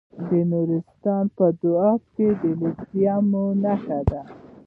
د 0.27 0.29
نورستان 0.51 1.23
په 1.37 1.45
دو 1.61 1.71
اب 1.89 2.01
کې 2.15 2.27
د 2.41 2.43
لیتیم 2.59 3.31
نښې 3.63 3.77
شته. 3.99 4.21